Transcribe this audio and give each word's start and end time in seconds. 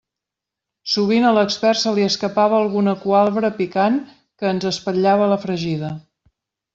Sovint 0.93 1.25
a 1.31 1.33
l'expert 1.37 1.79
se 1.81 1.91
li 1.99 2.05
escapava 2.07 2.57
alguna 2.59 2.95
cualbra 3.03 3.51
picant 3.61 3.99
que 4.21 4.49
ens 4.53 4.65
espatllava 4.71 5.29
la 5.35 5.39
fregida. 5.45 5.93